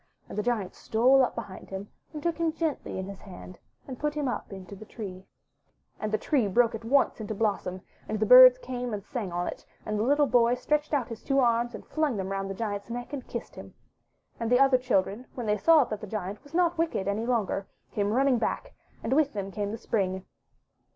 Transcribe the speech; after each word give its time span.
And 0.27 0.35
the 0.35 0.41
Giant 0.41 0.73
stole 0.73 1.21
up 1.23 1.35
behind 1.35 1.69
him 1.69 1.87
and 2.11 2.23
took 2.23 2.39
him 2.39 2.51
gently 2.53 2.97
in 2.97 3.05
his 3.05 3.19
hand, 3.21 3.59
and 3.87 3.99
put 3.99 4.15
him 4.15 4.27
up 4.27 4.51
into 4.51 4.75
the 4.75 4.83
tree. 4.83 5.27
And 5.99 6.11
the 6.11 6.17
tree 6.17 6.47
broke 6.47 6.73
at 6.73 6.83
once 6.83 7.21
into 7.21 7.35
blossom, 7.35 7.81
and 8.09 8.19
the 8.19 8.25
birds 8.25 8.57
came 8.57 8.95
and 8.95 9.03
sang 9.05 9.31
on 9.31 9.45
it, 9.45 9.63
and 9.85 9.99
the 9.99 10.03
little 10.03 10.25
boy 10.25 10.55
stretched 10.55 10.91
out 10.91 11.09
his 11.09 11.21
two 11.21 11.37
arms 11.37 11.75
and 11.75 11.85
flung 11.85 12.17
them 12.17 12.29
round 12.31 12.49
the 12.49 12.55
Giant's 12.55 12.89
neck 12.89 13.13
and 13.13 13.27
kissed 13.27 13.53
him. 13.53 13.75
And 14.39 14.51
the 14.51 14.59
other 14.59 14.79
children 14.79 15.27
when 15.35 15.45
they 15.45 15.59
saw 15.59 15.83
that 15.83 16.01
the 16.01 16.07
Giant 16.07 16.43
was 16.43 16.55
not 16.55 16.79
wicked 16.79 17.07
any 17.07 17.27
longer, 17.27 17.67
came 17.91 18.11
running 18.11 18.39
back, 18.39 18.73
and 19.03 19.13
with 19.13 19.33
them 19.33 19.51
came 19.51 19.69
the 19.71 19.77
Spring. 19.77 20.25